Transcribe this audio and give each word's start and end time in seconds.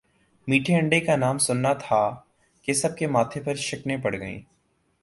میٹھے 0.47 0.75
انڈے 0.75 0.99
کا 0.99 1.15
نام 1.15 1.37
سننا 1.37 1.73
تھا 1.79 2.01
کہ 2.65 2.73
سب 2.73 2.97
کے 2.97 3.07
ماتھے 3.07 3.41
پر 3.41 3.55
شکنیں 3.67 3.97
پڑ 3.97 4.15
گئی 4.15 4.41